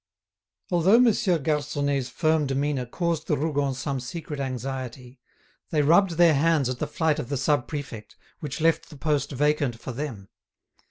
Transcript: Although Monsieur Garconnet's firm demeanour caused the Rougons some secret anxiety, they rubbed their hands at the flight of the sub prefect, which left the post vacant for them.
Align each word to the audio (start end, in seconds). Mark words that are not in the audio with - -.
Although 0.71 0.99
Monsieur 0.99 1.37
Garconnet's 1.37 2.09
firm 2.09 2.47
demeanour 2.47 2.87
caused 2.87 3.27
the 3.27 3.37
Rougons 3.37 3.77
some 3.77 3.99
secret 3.99 4.39
anxiety, 4.39 5.19
they 5.69 5.83
rubbed 5.83 6.13
their 6.13 6.33
hands 6.33 6.69
at 6.69 6.79
the 6.79 6.87
flight 6.87 7.19
of 7.19 7.29
the 7.29 7.37
sub 7.37 7.67
prefect, 7.67 8.15
which 8.39 8.59
left 8.61 8.89
the 8.89 8.97
post 8.97 9.31
vacant 9.31 9.79
for 9.79 9.91
them. 9.91 10.29